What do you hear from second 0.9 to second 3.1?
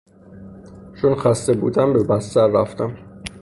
چون خسته بودم به بستر رفتم.